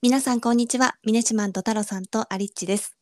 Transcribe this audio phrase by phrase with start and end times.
[0.00, 0.94] 皆さん、こんにちは。
[1.04, 2.96] ミネシマンと太郎さんとアリッチです。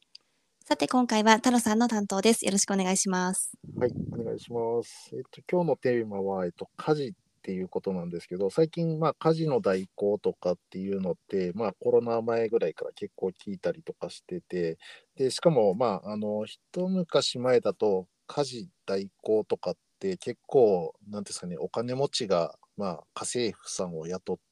[0.65, 2.46] さて、今回は太郎さんの担当です。
[2.46, 3.53] よろしくお願いします。
[3.79, 5.11] はい、お願いします。
[5.13, 7.13] えっと、今日のテーマは、えっと、家事っ
[7.43, 14.79] ていうことなんですけど、最近、まあ、家事の代行とかっていうのって、まあ、コロナ前ぐらいから結構聞いたりとかしてて、
[15.17, 24.46] で、しかも、まあ、あの、一昔前だと、家事代行とかって結構、なんですかね、お金持ちが、まあ、家政婦さんを雇って、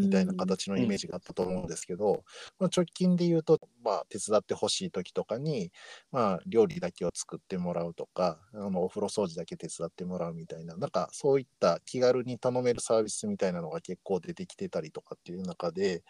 [0.00, 2.24] みたいな形のイメージがあったと思うんですけど、
[2.58, 5.72] まあ、直近で言うと、まあ、手伝ってほしい時とかに、
[6.10, 16.02] まあ、料理だけを作ってもらうとか、あのお風呂掃除だけ手伝ってもらうみたいな、なんかそういった気軽に頼めるサービスみたいなのが結構出てきてたりとかっていう中で、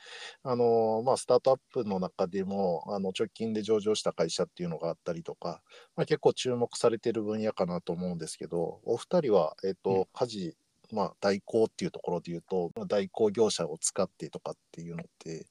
[0.42, 5.62] あのまあ、スタートアップの中でもあの直近で上場した会社っていうのがあったりとか、
[5.96, 10.00] まあ、結構注目されてる分野かなと思うんですけど、お二人は、えっ、うん。
[10.00, 10.56] と、家事、
[10.92, 15.46] まあ、代行っていうところで言うと、まあ代行業者を使ってとかっていうのって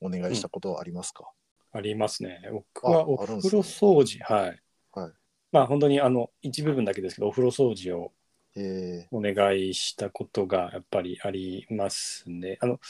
[0.00, 1.30] お願いしたことはありますか、
[1.72, 2.40] ありますね。
[2.52, 4.60] 僕はあお風呂掃除、はい。
[4.92, 5.12] はい
[5.52, 8.12] まあ本当にあの一部分だけですけど、お風呂掃除を
[8.56, 12.58] えお願いしたことがやっぱりありますね。
[12.60, 12.80] あの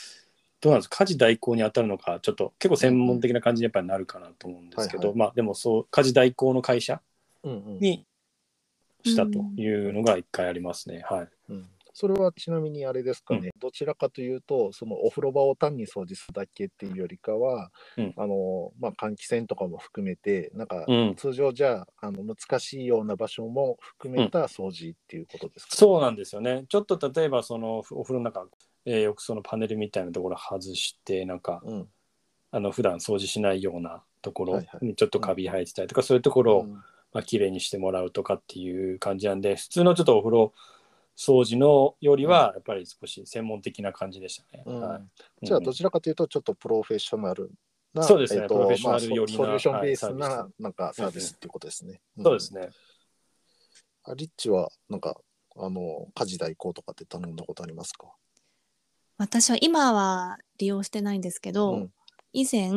[0.63, 0.97] どうなんですか？
[1.05, 7.03] 家事代行に当たるのか、ちょっと結構専門的な感じにやっぱりなるかなと思うんですけど、はいはいまあでもそう、家事代行の会社
[7.45, 8.07] に
[9.05, 11.03] したというのが一回ありますね。
[11.07, 11.29] はい。
[11.51, 18.15] うんそれはちなみにあれですかね、どちらかというと、そのお風呂場を単に掃除するだけっていうよりかは、うん。
[18.17, 21.15] あのまあ、換気扇とかも含めて、なんかうん。
[21.17, 26.65] 通常じゃあの難しいような場所も含めた掃除っていうことですか、そうなんですよね。
[26.69, 28.45] ちょっと例えばそのお風呂の中、
[28.87, 31.89] えー浴槽のパネルみたいなところ外して、なんかうん。
[32.51, 34.87] あの普段掃除しないようなところはいはい。
[34.87, 36.73] にちょっとカビ生えてたりとか、そういうところを、うん。
[37.13, 40.53] まあ綺麗にしてもらうとかっていう感じなんで普通のちょっとお風呂
[41.17, 44.65] 掃除のよりはやっぱり少し専門的な感じでしたね。
[44.67, 44.81] うん。
[44.81, 45.03] はい。
[45.43, 47.51] じゃあ、どちらかというと、ちょっとプロフェッショナル
[47.93, 52.01] な、そうですねえっとプロフェッショナルまあ寄りなソソリューションベースななんかサービスっていうことですね。
[52.21, 52.61] そうですね。
[52.63, 52.71] うん
[54.07, 55.19] あリッチは、なんか、
[55.57, 58.13] あの、家事代行とかって頼んだことありますか？
[59.17, 61.93] 私は今は利用してないんですけど、うん。
[62.35, 62.71] 以前、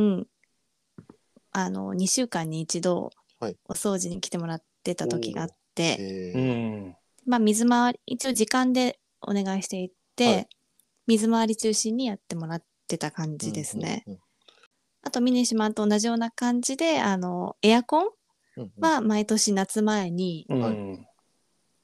[1.52, 6.88] あの、2週間に一度はい、お掃除に来てもらってた時があって、うえー。
[6.92, 6.98] ん。
[7.28, 10.50] まあ、水回り、一応時間でお願いしていて、はい。
[11.08, 14.04] 水回り中心にやってもらってた感じですね。
[14.08, 14.20] うんうん
[15.04, 18.08] あと、ミニシマンと同じような感じで、あの、エアコン
[18.58, 18.84] うんうん。
[18.84, 20.60] は毎年夏前に、うん。
[20.60, 21.08] はい。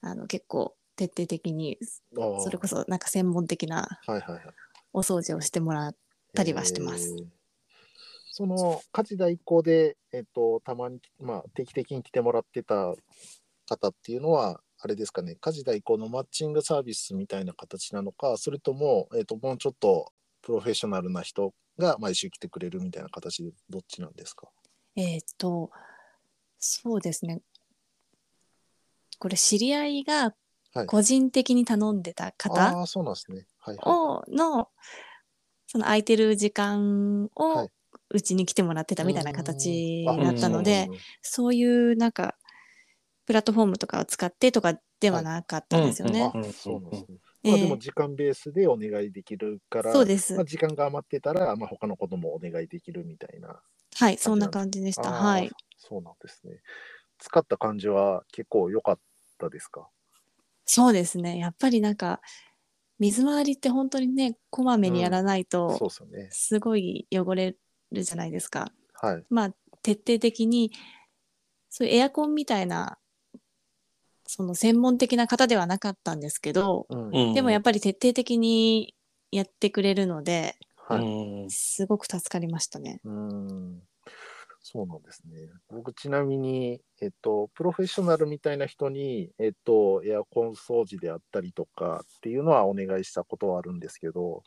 [0.02, 1.78] あの、結構徹底的に、
[2.40, 4.42] それこそなんか専門的なはいはいはい。
[4.92, 5.96] お掃除をしてもらっ
[6.36, 7.16] たりはしてます。
[7.18, 7.26] えー。
[8.32, 12.96] その家事代行で、えっと、たまに、まあ、定期的に来てもらってた
[13.68, 20.12] 方っていうのは、あれですかね、家事代行のマッチングサービスみたいな形なのか、それとも、えっと、もうちょっと
[20.42, 24.50] プロフェッショナルな人が毎週来てくれるみたいな形で、どっちなんですか？
[24.98, 25.72] えーっと、
[26.60, 27.40] そうですね。
[29.20, 30.36] これ知り合いが
[30.74, 30.86] はい。
[30.86, 33.46] 個人的に頼んでた方ああ、そうなんですね。
[33.60, 34.68] はいはを、の、
[35.68, 37.70] その空いてる時間をはい。
[38.10, 40.24] うちに来てもらってたみたいな形うん。
[40.24, 40.90] だったので、
[41.22, 42.36] そういうなんか、
[43.26, 46.32] プラットフォームとかを使ってとかではなかったんですよね。
[46.34, 47.18] あそうなんですね。
[47.44, 50.46] ええまあ、でも時間ベースでお願いできるから、そうですまあ、。
[50.46, 53.62] 時間が余ってたら、まあ、他のこともお願いできるみたいな。
[53.96, 55.12] はい、そんな感じでした。
[55.12, 55.52] はい。
[55.78, 56.62] そうなんですね。
[57.20, 59.00] 使った感じは結構良かっ
[59.38, 59.88] たですか？
[60.66, 61.38] そうですね。
[61.38, 62.22] やっぱりなんか、
[63.00, 65.78] 水回りって本当にね、こまめにやらないと、
[66.30, 67.58] すごい汚れ
[67.92, 68.72] るじゃないですか。
[68.94, 69.26] はい。
[69.30, 70.72] まあ、徹底的に、
[71.70, 72.98] そういうエアコンみたいな、
[74.26, 78.96] その専門的な方ではなかったんですけど、うんうんでもやっぱり徹底的に
[79.32, 80.56] やってくれるので、
[81.50, 83.00] すごく助かりましたね。
[83.04, 83.82] うん。
[84.62, 85.50] そうなんですね。
[85.70, 94.44] 僕、ちなみに、えっと、プロフェッショナルみたいな人に、えっと、エアコン掃除であったりとかっていうのはお願いしたことはあるんですけど、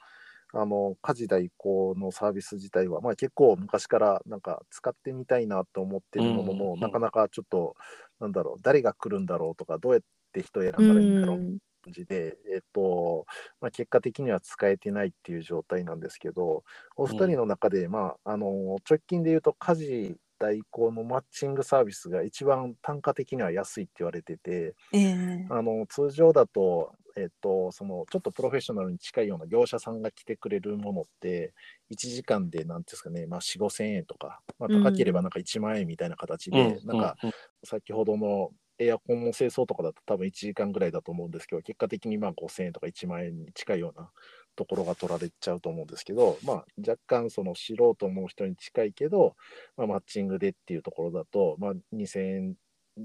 [0.55, 7.75] あの、家事代行のサービス自体は、まあ結構昔からなんか使ってみたいなと思ってるものの、うんなかなかちょっと、
[8.21, 10.03] なんだろう、誰が来るんだろうとか、どうやっ
[10.33, 11.59] て人選んだうらいいんだろうん。
[11.83, 13.27] 感じで、えっと
[13.60, 16.65] まあ、結果的には使えてないっていう状態なんですけど、
[16.97, 31.54] お二人の中で、まあ、あの直近で言うと、家事代行のマッチングサービスが一番単価的には安いって言われてて、ええあの通常だと、えっと、そのちょっとプロフェッショナルに近いような業者さんが来てくれるものって、
[31.91, 37.16] 1時間で、なんていうんですかね、まあ、4、5千円とか、まあ、高ければなんか1万円みたいな形で、なんか、
[37.65, 44.10] 先ほどのエアコンの清掃とかだと多分1時間ぐらいだと思うんですけど、結果的にまあ5000円とか1万円に近いような
[44.57, 49.36] ところが取られちゃうと思うんですけど、まあ、若干その素人の人に近いけど、
[49.77, 52.54] まあ、マッチングでっていうところだと、まあ、2000円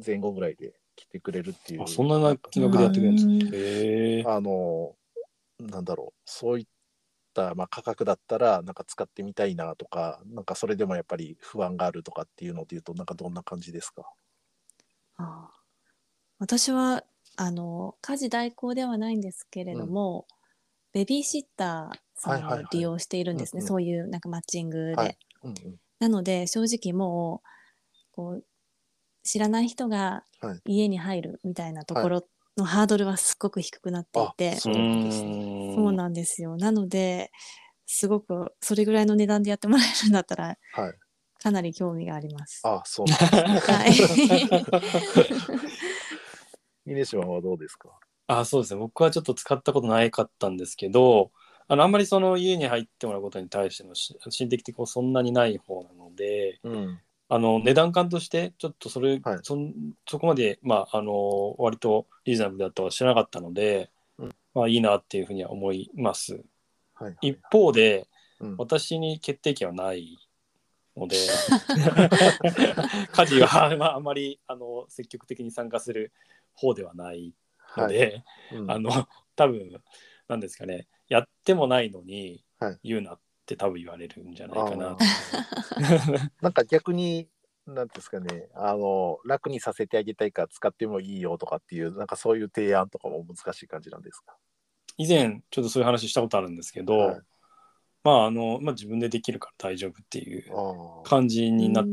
[0.05, 3.27] 前後ぐらいで来てくれるっていうあそんな金額でやってくれるんです
[4.17, 4.23] うん。
[4.23, 4.95] かあの
[5.59, 6.65] なんだろうそういっ
[7.33, 14.03] た、まあ、価格だったらなんか使ってみたいなとかなんかそれでもやっぱり不安があるとかっていうのでいうとなんかどんな感じですか？
[15.17, 15.61] ああ
[16.39, 17.03] 私は
[17.37, 20.27] あの家事代行ではないんですけれども、
[20.91, 23.67] ベビーシッターさんはいはいはいを利用しているんですね、うんうん。
[23.67, 24.95] そういうなんかマッチングで。
[24.95, 25.17] はい。
[25.43, 25.55] うんうん。
[25.99, 28.43] なので正直もうこう
[29.23, 30.61] 知らない人がはい。
[30.65, 32.23] 家に入るみたいなところ
[32.57, 35.73] のハードルはすごく低くなっていて、そうなんですね。
[35.75, 36.57] そうなんですよ。
[36.57, 37.31] なので
[37.85, 40.93] すごくそれぐらいの値段でやってもらえるんだったらはい。
[41.39, 42.61] かなり興味があります。
[42.63, 43.07] あそう。
[43.07, 43.93] なんですねはい。
[46.85, 47.89] 峰島はどうですか？
[48.27, 48.79] あそうですね。
[48.79, 51.31] 僕はちょっと使ったことないかったんですけど
[51.67, 56.99] あのあんまりその家に入ってもらうことに対してのし心的的そんなにない方なのでうん
[57.33, 59.39] あの値段感としてちょっとそれ、はい。
[59.41, 59.73] そん
[60.05, 64.35] そこまで、まあ、あの割とリーズナブルだとは知らなかったので、うん。
[64.53, 66.33] まあ、いいなっていうふうには思います。
[66.33, 68.09] はいはい一方で
[68.41, 68.55] うん。
[68.57, 70.19] 私に決定権はない
[70.97, 71.15] ので
[73.13, 76.11] 家事は、まあ、あまりあの積極的に参加する
[76.53, 77.33] 方ではない
[77.77, 78.69] ので、うん。
[78.69, 79.07] あの
[79.37, 79.81] 多分
[80.27, 82.79] なんですかねやってもないのにはい。
[82.83, 83.19] 言うなっ
[83.51, 84.97] て多分言われるんじゃないかなあ。
[86.41, 87.27] なんか逆に、
[87.67, 94.35] なんですかね、あの、楽にさせてあげたいから使ってもいいよとかっていう、なんかそういう提案とかも難しい感じなんですか？
[94.97, 97.21] 以前ちょっとそういう話したことあるんですけど、はい
[98.03, 101.85] まああの、まあ、自分でできるから大丈夫っていうあ感じになっ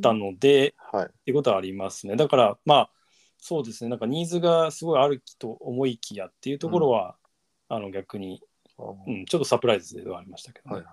[0.00, 0.96] たので、あ。
[0.98, 1.06] はい。
[1.06, 2.14] っていうことはありますね。
[2.14, 2.90] だからまあ
[3.38, 7.16] そうですねなんかニーズがすごいあると思いきやっていうところは、
[7.68, 8.40] あの逆に、
[8.78, 10.76] うん、ちょっとサプライズではありましたけどね。
[10.76, 10.86] はい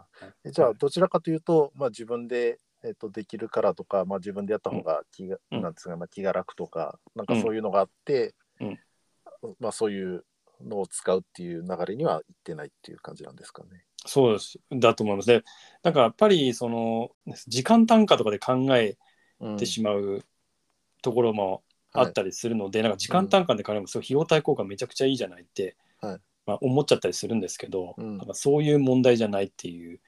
[0.46, 5.62] えじゃあ、どちらかというと、まあ、自分で、えっとできるからとか、まあ、自分でやった方が気が、うん。
[5.62, 8.80] なんですか、まあ、気が楽とか、なんかそういうのがあって、うん。
[9.60, 10.26] まあ、そういう
[10.62, 13.86] のを使うっていう流れにはいってないっていう感じなんですかね。
[14.06, 14.60] そうです。
[14.72, 15.30] だと思います。
[15.30, 15.44] ね。
[15.82, 17.12] なんかやっぱりその
[17.48, 18.98] 時間単価とかで考え
[19.40, 20.24] うんてしまう
[21.02, 28.18] ところもあったりするので、なんか時間単価で考えると費用対効果めちゃくちゃいいじゃないって、はいまあ、思っちゃったりするんですけど、うん。
[28.18, 30.00] なんかそういう問題じゃないっていう。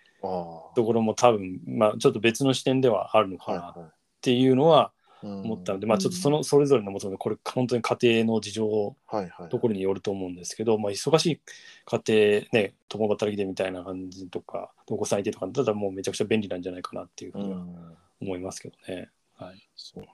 [0.75, 3.91] ところも多分、まあ、ちょっと別の視点ではあるのかはいなっは
[4.21, 4.91] ていうのは
[5.21, 9.49] 思ったので、まあちょっとそのそれぞれのもとこれ本当に家庭の事情はいはい。
[9.49, 11.41] ところによると思うんですけど、まあ、忙しい
[11.85, 17.97] 家庭ね共働きでみたいな感じとかお子さんいてとかだったらもうめちゃくちゃ便利なんじゃないかなっていうふうにはうん。
[18.21, 19.09] 思いますけどね。
[19.37, 20.05] はい、そう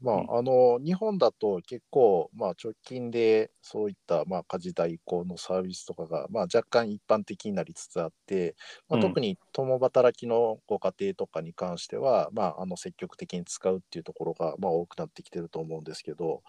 [0.00, 8.54] まあ、うんあの日本だと結構、まあ、直近でそういった、まあ、家事代行のサービスとかが、まあ、若干一般的になりつつあって、
[8.88, 9.02] まあ、うん。
[9.02, 16.42] 特に共働きのご家庭とかに関しては、まあ、あの積極的に使うっていうところが、まあ、多くなってきてると思うんですけど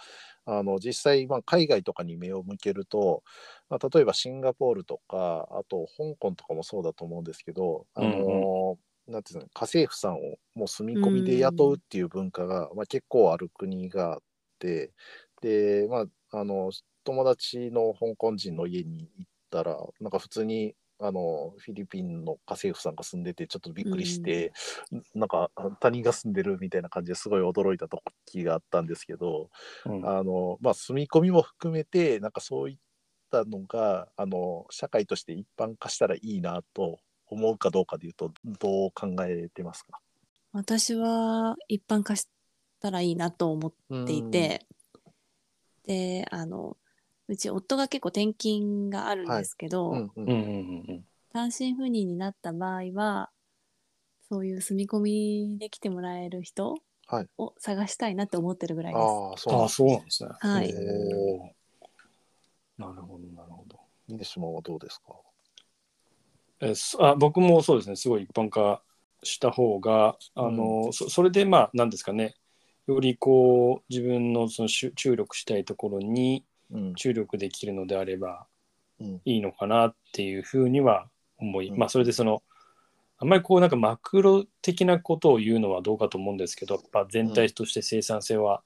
[0.46, 3.24] あの実際、まあ、海外とかに目を向けると、
[3.70, 8.78] まあ、例えばシンガポールとかあと香港とかもそうだと思うんですけど、あの
[9.10, 14.20] なんていうの家政婦さんをもう住み込みで雇うっていう文化が、まあ、結構ある国があっ
[14.60, 14.92] て
[15.42, 16.72] で、まあ、あの
[17.04, 24.52] 友達の香港人の家に行ったらなんか普通にあのフィリピンの家政婦さんが住んでてちょっとびっくりして、
[25.16, 29.50] なんか他人が住んでるみたいな感じですごい驚いた時があったんですけど、
[29.86, 30.06] うん。
[30.06, 32.78] あのまあ、住み込みも含めてなんかそういっ
[33.32, 40.00] たのがあの社会として一般化したらいいなと思うかどうかでいうとどう考えてますか？
[40.52, 42.28] 私は一般化し
[42.80, 43.74] たらいいなと思っ
[44.06, 44.66] ていて、
[45.86, 46.78] であの
[47.28, 50.10] うち夫が結構転勤があるんですけど、
[51.32, 53.30] 単身赴任になった場合は
[54.28, 56.76] そういう住み込みで来てもらえる人
[57.08, 57.28] はい。
[57.38, 59.06] を探したいなって思ってるぐらいです。
[59.06, 59.54] ああそう。
[59.62, 60.30] ああそうなんですね。
[60.40, 60.74] はい。
[62.78, 63.80] なるほどなるほど。
[64.08, 65.14] 峰島はどうですか？
[66.62, 67.96] えそあ僕もそうですね。
[67.96, 68.82] すごい一般化
[69.24, 72.36] した方があの、そそれでまあ何ですかね。
[72.88, 76.96] よりこう自分のその注注力したいところにうん。
[76.96, 78.46] 注力できるのであれば
[79.00, 79.22] うん。
[79.26, 81.78] いいのかなっていうふうには思い、うん。
[81.78, 82.44] まあそれでその
[83.18, 88.64] あんまりこうなんかマクロ的なことを言うのはどうかと思うんですけどやっぱ全体として生産性は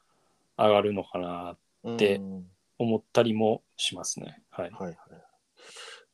[0.57, 1.57] 上がるのかな
[1.97, 2.47] でうん。
[2.79, 4.41] 思ったりもしますね。
[4.49, 4.71] はい。
[4.71, 4.95] はいはい。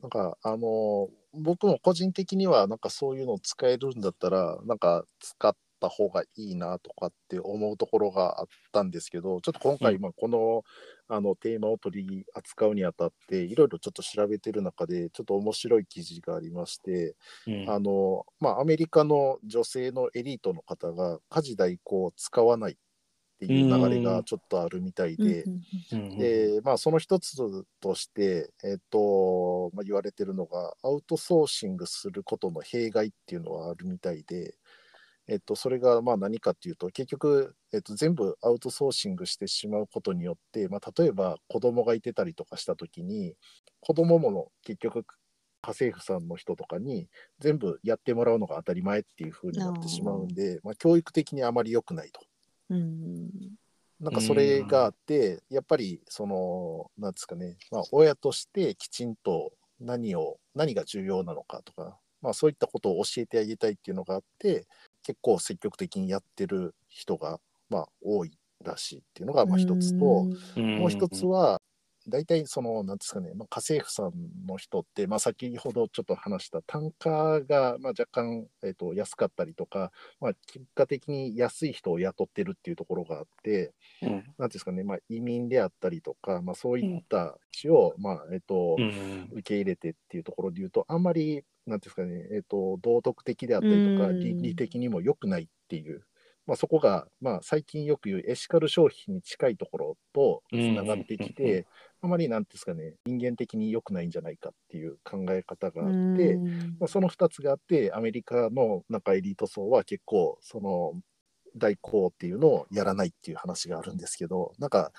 [0.02, 10.02] なんかあの僕も個人的にはなんかそういうのを使えるんだったらなんか使っった方がいいなとかって思うところがあったんですけど、ちょっと今回、うん。
[10.02, 10.64] まあこの
[11.08, 17.16] あのテーマを取り扱うにあたって、いろいろちょっと調べてる中で、ちょっと面白い記事がありまして、
[17.48, 17.70] うん。
[17.70, 22.76] あのまあ、アメリカの女性のエリートの方が家事代行を使わないっ
[23.40, 25.50] ていう流れがちょっとあるみたいで、
[26.18, 27.36] でまあ、その一つ
[27.80, 34.56] として、えっとまあ、言われてるのが、アウトソーシングすることの弊害っていうのはあるみたいで、
[35.28, 43.36] えっと、それがまあ何かっていうと、結局、えっと、全部アウトソーシングしてしまうことによって、まあ、例えば子供がいてたりとかしたときに、
[43.80, 45.06] 子供もの結局、
[45.62, 52.22] 家政婦さんの人とかに全部やってもらうのが当たり前っていう風になってしまうんで、まあ、教育的にあまり良くないと。
[52.70, 53.30] うん
[54.00, 64.68] なんかそれがあって、やっぱりその、なんですかね、まあ、親としてきちんと何を、何が重要なのかとか、まあ、そういったことを教えてあげたいっていうのがあって、
[65.04, 68.32] 結構積極的にやってる人が、まあ、多い
[68.64, 71.62] らしいっていうのがまあ一つと、もう一つは、
[72.08, 74.14] 大体その、なんですかね、まあ、家政婦さん
[74.48, 84.36] の人って、まあ、先ほどちょっと話した単価がまあ若干、えっと安かったりとか、まあ、結果的に安い人を雇ってるっていうところがあって、うん。
[84.38, 96.04] なんですかね、まあ、移民であったりとか、まあ、そういった人を、まあえっとうん受け入れてっていうところで言うと、あんまり、なんですかね、えっと道徳的であったりとか、うん倫理的にも良くないっていう、
[96.50, 101.68] まあ、そこが、まあ、最近よく言うエシカル消費に近いところとつながってきうんうんうんうんて、
[102.02, 106.80] あまりなんていうんですかね、人間的に良くないんじゃないかっていう考え方があって、うん。
[106.80, 111.00] まあ、その2つがあって、アメリカのなんかエリート層は結構、その
[111.56, 114.92] 代行っていうのをやらないっていう話があるんですけど、なんか、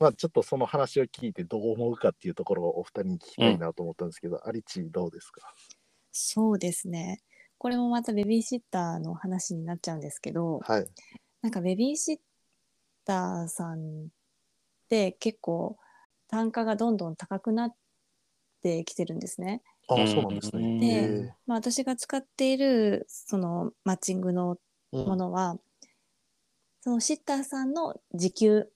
[0.00, 5.54] まあ、ちょっとその話を聞いてどう思うかっていうところをお二人に聞きたいなと思ったんですけど、アリチどうですか？
[6.12, 7.20] そうですね。
[7.60, 10.86] これもまたベビーシッターの話になっちゃうんですけど、はい。
[11.42, 12.18] なんかベビーシッ
[13.04, 14.08] ターさんっ
[14.88, 15.76] て結構
[16.26, 17.74] 単価がどんどん高くなっ
[18.62, 19.60] てきてるんですね。
[19.88, 20.62] あそうなんですね。
[20.62, 24.56] うんでへまあ、私が使っているそのマッチングの
[24.90, 25.58] ものは、
[26.80, 28.72] そのシッターさんの時給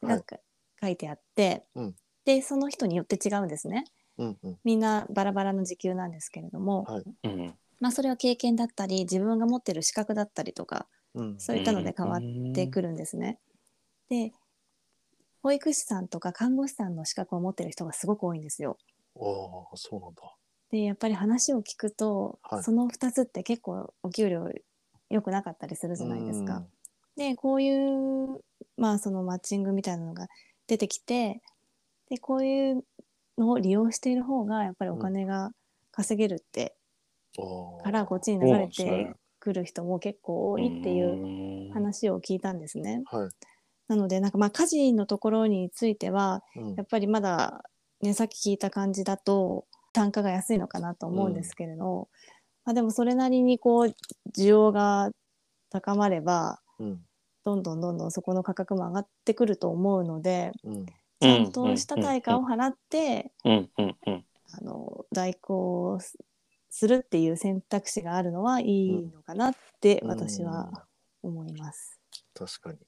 [0.00, 0.36] がか
[0.80, 3.84] 書いてあって、うんでその人によって違うんですね。
[4.16, 12.22] うんうんみんなバラバラの時給なんですけれども、はいうんまあ、それは経験だったり自分が持ってる資格だったりとかうんそういったので変わっ
[12.54, 13.38] てくるんですね。
[14.08, 14.32] で
[15.42, 18.76] 保育士さんとか看護師さんの資格を持ってる人がすごく多いんですよ。
[19.16, 19.20] あ
[19.72, 20.22] あ、そうなんだ。
[20.70, 24.50] でやっぱり話を聞くと、はいその2つって結構お給料
[25.10, 26.62] 良くなかったりするじゃないですか。
[27.16, 28.40] でこういう
[28.76, 30.26] まあそのマッチングみたいなのが
[30.66, 31.40] 出てきて
[32.10, 32.84] でこういう
[33.38, 35.52] のを利用している方がやっぱりお金が
[35.92, 36.77] 稼げるって、うん。
[37.82, 43.02] からこっちに流れてくる人も結構多いっていうう話を聞いたんですね。
[43.06, 43.28] はい。
[43.88, 46.74] なのでなんかまあ家事のところについてはうん。
[46.74, 47.64] やっぱりまだ
[48.00, 52.08] ねさっき聞いた感じだと単価が安いのかなと思うんですけれど、
[52.64, 53.94] まあ、でもそれなりにこう
[54.36, 55.10] 需要が
[55.70, 57.00] 高まればうん。
[57.44, 60.86] どんどんどんどんそこの価格も上がってくると思うのでうん。
[61.20, 64.24] ちゃんとした対価を払って、うんうんうん。
[64.52, 65.98] あの代行
[66.70, 70.86] すするっていう選択肢があるのはいいのかなって私は
[71.22, 72.00] 思います。
[72.34, 72.78] 確かに。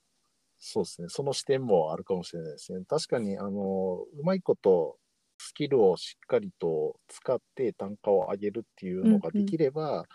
[0.59, 1.09] そうですね。
[1.09, 2.85] その視点もあるかもしれないですね。
[2.87, 4.99] 確かに、あの、うまいこと、
[5.39, 10.07] スキルをしっかりと使って単価を上げるっていうのができれば、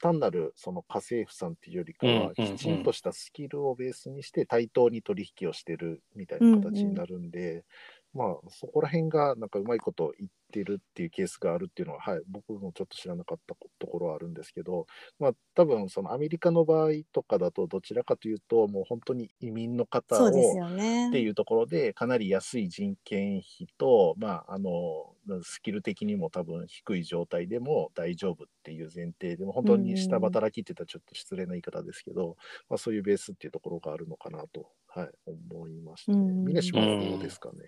[0.00, 7.64] 単なるその家政婦さんっていうよりかは、うんうんうんきちんとしたスキルをベースにして対等に取引をしてるみたいな形になるんで、
[8.12, 14.86] まあそこら辺がなんかうまいこと言ってるっていうケースがあるっていうのは、はい、僕もちょっと知らなかったところはあるんですけど、
[15.18, 20.28] まあ多分そのアメリカの場合とかだとどちらかというともう本当に移民の方を。
[20.28, 32.36] っていうところでかなり安い人件費と、まあ、あのスキル的にも多分低い状態でも大丈夫っていう前提でも本当に下働きって言ったらちょっと失礼な言い方ですけど、
[32.68, 36.18] まあ、そういうベースっていうところがあるのかなと、はい、思いましたね。
[36.18, 37.58] うん峰島はどうですかね。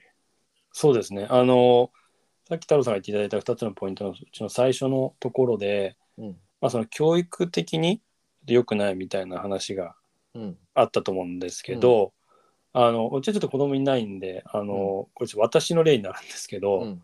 [0.72, 1.26] そうですね。
[1.28, 1.90] あの、
[2.48, 6.36] さっき太郎さんが言っていただいた2つのポイントのうちの最初のところで、うん。
[6.60, 8.00] まあ、その教育的に
[8.46, 9.94] 良くないみたいな話が
[10.34, 10.56] うん。
[10.74, 12.12] あったと思うんですけど、
[12.72, 17.02] あのうちはちょっと子供いないんであの、これちょっと私の例になるんですけど、うん。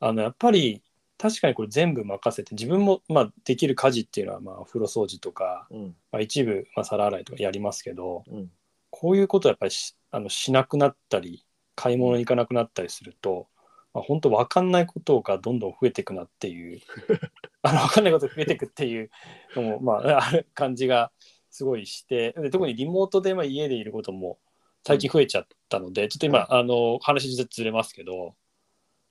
[0.00, 0.82] あのやっぱり
[1.18, 5.96] 確かにこれ全部任せて自分も、まあ、できる家事っていうのは、まあ、お風呂掃除とか、うん。
[6.10, 8.50] まあ、一部、まあ、皿洗いとかやりますけどうん。
[8.90, 11.44] こういうことをやっぱりしあのしなくなったり
[11.76, 13.48] 買い物に行かなくなったりすると、
[13.94, 16.80] まあ、本当分かんないことがどんどん増えていくなっていう
[17.62, 19.10] あの分かんないことが増えていくっていう
[19.54, 21.12] のも、まあ、 ある感じが
[21.50, 24.38] すごいしてで特にリモートでまあ家でいることも
[24.86, 28.34] 最近増えちゃったので、ちょっと今、あの話ずれますけど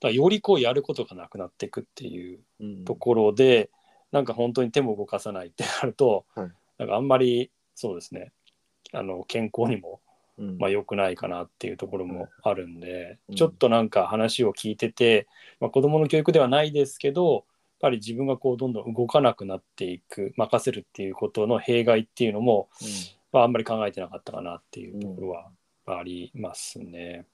[0.02, 2.86] だよりこうやることがなくなっていくっていううん。
[2.86, 3.72] ところで、
[4.12, 6.52] なんか本当に手も動かさないってなると、はい。
[6.78, 8.32] なんかあんまりそうですね
[8.92, 10.02] あの健康にもうん
[10.38, 13.36] まあ良くないかなっていうところもあるんで、うん。
[13.36, 15.28] ちょっとなんか話を聞いてて、
[15.60, 17.44] まあ、子どもの教育ではないですけどやっ
[17.82, 22.70] ぱり自分がこうどんどん動かなくなっていく任せるっていうことの弊害っていうのも、
[23.32, 25.52] まあ、あんまり考えてなかったかなっていうところは
[25.86, 27.25] ありますね。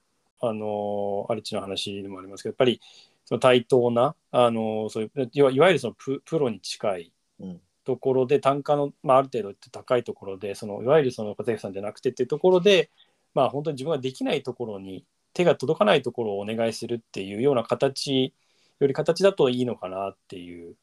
[0.41, 2.79] あのアリッチの話でもありますけどやっぱり
[3.25, 12.91] その対等なあのそういういわいわゆるそのププロに近いうんところで単価の、まあ、ある程度高いところでそのいわゆるその家政婦さんじゃなくてっていうところで、
[13.34, 15.03] まあ、本当に自分ができないところに
[15.34, 18.31] 手が届かないところをお願いするっていうような形
[18.79, 20.75] より形だといいのかなっていう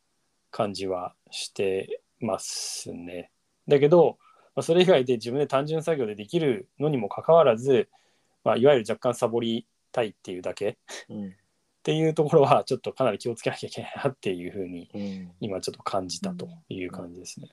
[0.50, 3.30] 感じはしてますね。
[3.68, 4.18] だけど、
[4.56, 7.88] まあ、それ以外で自分で単純作業でできるのにもかかわらず、
[8.42, 10.76] まあ、いわゆる若干サボりたいっていうだけ
[11.08, 11.36] うん
[11.86, 15.30] ていうところはちょっとかなり気をつけなきゃいけないなっていうふうにうん。
[15.40, 17.48] 今ちょっと感じたという感じですね。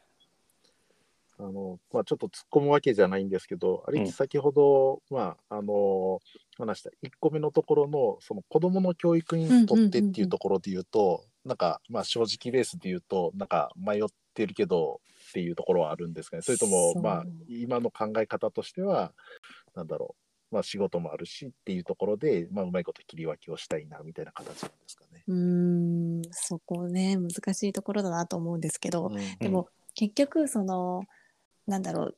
[1.37, 6.19] あのまあ、ちょっと突っ込むわけじゃないんですけど、あれうん先ほど、まあ、あの
[6.57, 14.01] 話した1個目のところのその子どもの教育にとってっていうところで言うと、なんか、まあ、正直ベースで言うとなんか迷っ
[14.33, 16.41] てるけどっていうところはあるんですかね。
[16.41, 19.11] それともまあ今の考え方としては
[19.75, 20.22] なんだろう、
[20.53, 25.23] まあ、仕事もあるしっていうところで、まあ、うまいこと切り分けをしたいなみたいな形なんですかね。
[25.27, 31.05] うーんそこね難しいところだなと思うんですけど、でも結局その
[31.65, 32.17] なんだろう、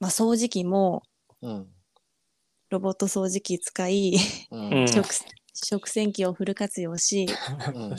[0.00, 1.02] まあ、掃除機も
[1.42, 1.66] うん
[2.70, 4.16] ロボット掃除機使い、
[4.50, 5.14] うんうん食
[5.52, 7.98] 食洗機をフル活用し確かに。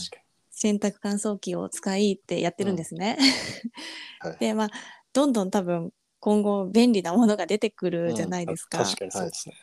[0.50, 3.18] 洗濯乾燥機を使いってやってるんですね。
[4.20, 4.70] はいでまあ
[5.14, 8.80] どんどん多分今後便利なものが出てくるじゃないですか。
[8.80, 9.56] 確かにそうですね。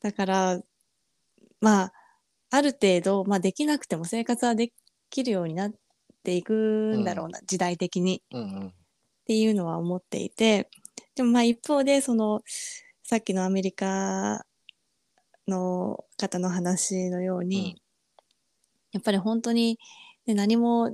[0.00, 0.60] だから
[1.60, 1.92] まあ
[2.50, 4.72] ある程度、まあ、できなくても生活はで
[5.10, 5.72] きるようになっ
[6.24, 6.52] ていく
[6.96, 8.22] んだろうな、時代的に。
[8.32, 8.66] うんうん。
[8.68, 8.72] っ
[9.26, 10.70] ていうのは思っていて。
[11.14, 12.40] でもまあ一方でその
[13.02, 14.46] さっきのアメリカ
[15.46, 17.66] の方の話のように、うん。
[18.92, 19.78] やっぱり本当に、
[20.26, 20.90] ね、何も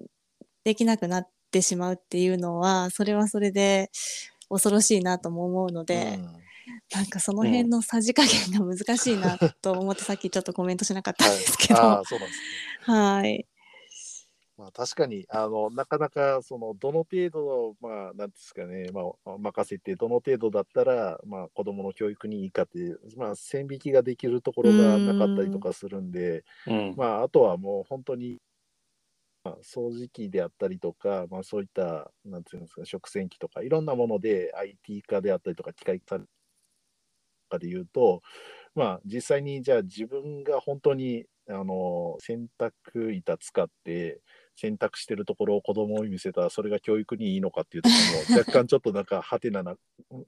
[0.65, 3.91] できなくなってしまうっていうのはそれはそれで
[4.49, 6.44] 恐ろしいなとも思うので、うん
[6.95, 12.41] なんかその辺のさじ加減が難しいなと思ってさっきちょっとコメントしなかったんですけど、あはあそうなんです
[12.93, 13.39] ね。
[13.41, 13.47] い、
[14.57, 26.95] まあ、確かにあのなかなかそのどの程度のまあなんですかね、まあ、任せてどの程度だったら、まあ、子どもの教育にいいかって、まあ、線引きができるところがなかったりとかするんで、うん。
[26.97, 28.39] まあ、あとはもう本当に、
[29.43, 36.25] まあ、掃除機であったりとか、まあ、そういったなんていうんですか食洗機とかいろんなもので IT 化であったりとか機械化と
[37.49, 38.23] かで言うと、
[38.75, 44.21] まあ、実際にじゃあ自分が本当にあの洗濯板使って
[44.57, 47.95] 洗濯してるところを子供に見せたらそれが教育にいいのかっていうとこ
[48.29, 49.77] ろも 若干ちょっとなんかハテナな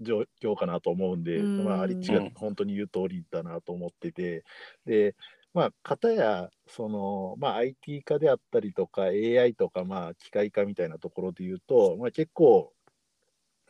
[0.01, 1.65] 状況かなと思うんで、うん。
[1.65, 4.45] まあ、アリッチが本当に言う通りだなと思ってて。
[4.85, 5.15] で
[5.55, 12.75] まあ片やその、まあ、IT 化であったりとか AI とかまあ機械化みたいなところで言うと、まあ、結構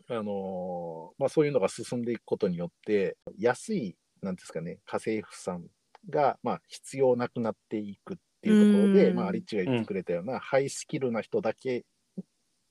[0.09, 5.65] あのまあ、そういうのが進んでいくことによって安いなんですかね家政婦さん
[6.09, 9.17] が、まあ、必要なくなっていくっていうところで、うん。
[9.17, 11.85] まあ、アリッチが言ってくれたような、ハイスキルな人だけ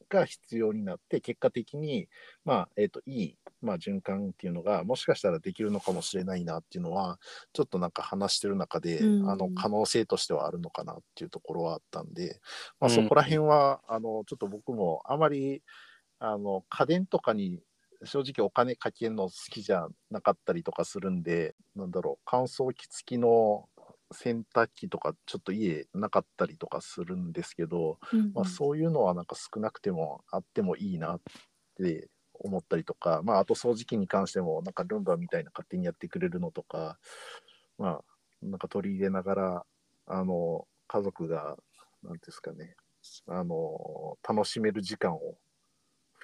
[0.09, 2.07] が必要になって結果的に、
[2.43, 7.17] まあえー、といい、まあ、循環っていうのがもしかしたらできるのかもしれないなっていうのは
[7.53, 9.29] ちょっとなんか話してる中で、うん。
[9.29, 12.39] あの可能性としてはあるのかなっていうところはあったんで、
[12.79, 12.95] まあ、うん。
[12.95, 15.61] そこら辺は、あのちょっと僕もあまり
[16.19, 17.61] あの家電とかに
[18.03, 23.67] 正直お金かけるの好きじゃなかったりとかするんでなんだろう乾燥機付きの
[24.11, 28.31] 洗濯機とかちょっと家なかったりとかするんですけど、うん。
[28.33, 31.21] まあ、そういうのはなんか少なくてもあってもいいなっ
[31.77, 36.97] て思ったりとか、まあ、あと掃除機に関してもなんかルンバみたいな勝手にやってくれるのとか、
[37.77, 38.01] まあ、
[38.41, 39.65] なんか取り入れながら
[40.07, 42.75] あの家族がなんていうんですかね
[43.27, 45.37] あの楽しめる時間を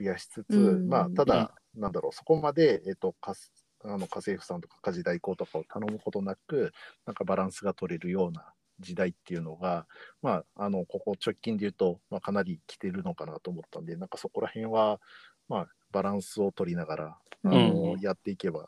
[0.01, 3.51] 増やしつつ、うんまあ、ただ、なんだろうそこまで、えっと、かす
[3.83, 6.71] あの家政婦さんとか家事代行とかを頼むことなく
[7.05, 9.85] なんかバランスが取れるような時代っていうのが、
[10.21, 14.99] まあ、あのここ直近で言うと、まあ、かなり来てるのかなと思ったんでなんかそこら辺は、
[15.47, 18.67] まあ、バランスを取りながらあの、うんやっていけば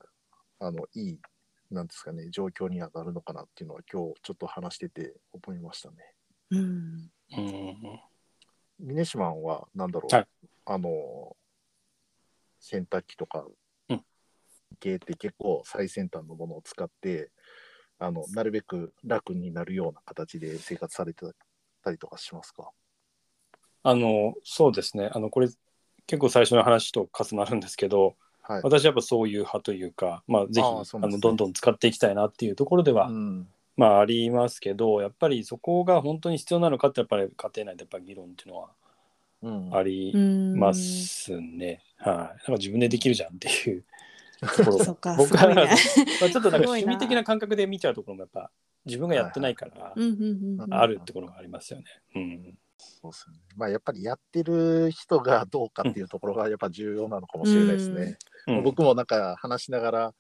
[0.60, 1.19] あのいい
[1.72, 5.96] なんですかね状況にはなるのかなっていうのは今日ちょっと話してて思いましたね。
[6.52, 7.10] うん。
[7.36, 7.78] うん
[8.80, 10.28] ミネシマンは何だろう、はい
[10.65, 11.36] あの
[12.60, 13.45] 洗濯機とか
[13.89, 14.04] うん。
[14.80, 17.30] 系って結構最先端のものを使って、
[17.99, 21.26] あのなるべく楽になるような形で生活されて
[21.84, 22.71] たりとかしますか？
[23.84, 25.10] あのそうですね。
[25.13, 25.47] あのこれ
[26.08, 28.62] 結構最初の話と重なるんですけどはい。
[28.63, 31.08] 私はやっぱそういう派というか、まあ、ぜひあね。
[31.08, 33.47] のどんどん使っていきたいなっていうところでは、うん。
[33.78, 38.73] まあありますけどやっぱりそこが本当に必要なのかってやっぱり家庭内でやっぱり議論っていうのはうん
[39.71, 41.84] ありうんますね。
[41.97, 43.84] はい、なんか自分でできるじゃんっていう
[44.41, 44.79] ところ。
[44.84, 45.56] そっか僕は、ね。
[46.21, 48.51] まあちょっとなんか趣味的な感覚で見ちゃうところもやっぱ
[48.86, 49.93] 自分がやってないから
[50.69, 51.86] あるってところがありますよね。
[52.15, 53.38] うん、そうですね。
[53.56, 58.17] まあやっぱりやってる人がどうかっていうところがやっぱ重要なのかもしれないですね。
[58.47, 58.63] うん。
[58.63, 60.13] 僕もなんか話しながら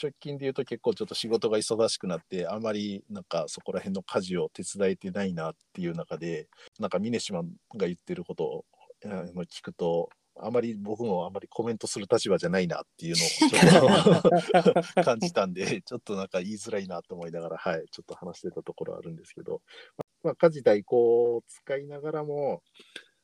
[0.00, 6.48] 直近で言うと結構ちょっと仕事が忙しくなってあまりなんかそこら辺の家事を手伝えてないなっていう中で
[6.78, 7.46] なんか峰島が
[7.86, 8.64] 言ってることを
[9.02, 10.10] 聞くと
[10.42, 14.28] あまり僕もあまりコメントする立場じゃないなっていうの
[14.98, 19.60] を感じたんで ちょっとなんか言いづらいなと思いながらはいちょっと話してたところあるんですけど、
[20.22, 22.62] まあ、家事代行を使いながらも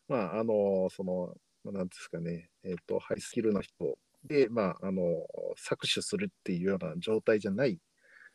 [0.08, 5.02] まああのそのなんですかねえっ、とハイスキルの人で、まあ、あの
[5.58, 7.78] 搾取するっていうような状態じゃない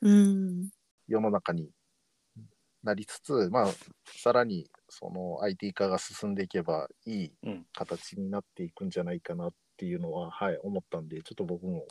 [0.01, 0.69] うん
[1.07, 1.69] 世の中に
[2.83, 3.67] なりつつ、まあ、
[4.05, 11.87] さらにその IT 化が進んでいけばいいうん形になっていくんじゃないかなっていうのは、はい、思ったんで、ちょっと僕も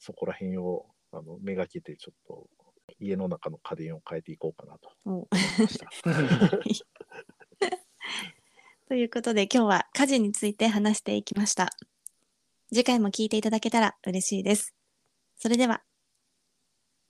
[0.00, 2.48] そこら辺をあのめがけて、ちょっと
[2.98, 5.88] 家の中の家電を変えていこうかなとお思いました。
[8.88, 11.70] ということで今日は家事について話していきました。
[12.72, 14.74] 次回も聞いていただけたら嬉しいです。
[15.36, 15.82] それでは